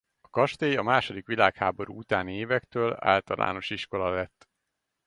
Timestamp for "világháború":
1.25-1.97